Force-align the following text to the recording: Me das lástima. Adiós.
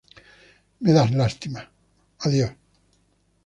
Me 0.83 0.91
das 0.95 1.11
lástima. 1.19 1.61
Adiós. 2.25 2.51